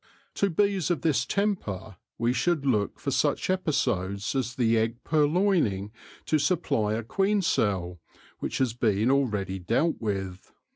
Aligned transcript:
To 0.33 0.49
bees 0.49 0.89
of 0.89 1.01
this 1.01 1.27
temper 1.27 1.95
we 2.17 2.33
should 2.33 2.65
look 2.65 2.99
for 2.99 3.11
such 3.11 3.51
episodes 3.51 4.33
as 4.35 4.55
the 4.55 4.75
egg 4.75 5.03
purloining 5.03 5.91
to 6.25 6.39
supply 6.39 6.93
a 6.95 7.03
queen 7.03 7.43
cell, 7.43 7.99
which 8.39 8.57
has 8.57 8.73
been 8.73 9.11
already 9.11 9.59
dealt 9.59 9.97
with. 10.01 10.53